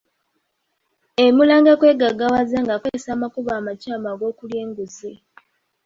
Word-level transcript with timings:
Emulanga 1.25 1.71
kwegaggawaza 1.79 2.57
ng'akozesa 2.63 3.09
amakubo 3.15 3.49
amakyamu 3.59 4.07
ag'okulya 4.13 4.57
enguzzi. 4.65 5.13